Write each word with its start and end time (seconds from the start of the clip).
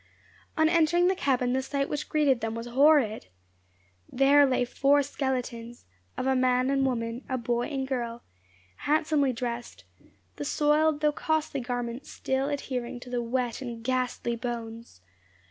On 0.57 0.67
entering 0.67 1.09
the 1.09 1.15
cabin 1.15 1.53
the 1.53 1.61
sight 1.61 1.87
which 1.87 2.09
greeted 2.09 2.41
them 2.41 2.55
was 2.55 2.65
horrid. 2.65 3.27
There 4.11 4.47
lay 4.47 4.65
four 4.65 5.03
skeletons, 5.03 5.85
of 6.17 6.25
a 6.25 6.35
man 6.35 6.71
and 6.71 6.83
woman, 6.83 7.23
a 7.29 7.37
boy 7.37 7.67
and 7.67 7.87
girl, 7.87 8.23
handsomely 8.77 9.31
dressed; 9.31 9.83
the 10.37 10.43
soiled 10.43 11.01
though 11.01 11.11
costly 11.11 11.59
garments 11.61 12.09
still 12.11 12.49
adhering 12.49 12.99
to 13.01 13.11
the 13.11 13.21
wet 13.21 13.61
and 13.61 13.83
ghastly 13.83 14.35
bones. 14.35 15.01